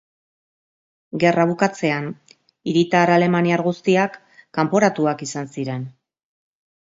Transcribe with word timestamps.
Gerra 1.23 1.43
bukatzean 1.51 2.07
hiritar 2.71 3.11
alemaniar 3.17 3.63
guztiak 3.67 4.17
kanporatuak 4.59 5.23
izan 5.29 5.53
ziren. 5.59 5.87